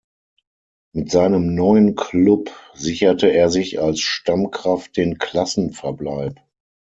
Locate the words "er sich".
3.31-3.79